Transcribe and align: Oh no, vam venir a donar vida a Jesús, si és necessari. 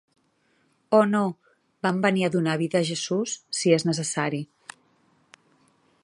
Oh 0.99 1.01
no, 1.09 1.19
vam 1.87 1.99
venir 2.05 2.25
a 2.27 2.31
donar 2.35 2.55
vida 2.61 2.79
a 2.81 2.87
Jesús, 2.89 3.35
si 3.59 3.75
és 3.77 3.85
necessari. 3.89 4.41